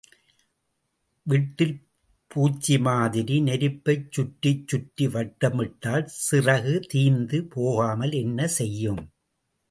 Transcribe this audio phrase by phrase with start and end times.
[1.27, 1.73] விட்டில்
[2.31, 9.03] பூச்சி மாதிரி நெருப்பைச் சுற்றிச் சுற்றி வட்டமிட்டால் சிறகு தீய்ந்து போகாமல் என்ன செய்யும்?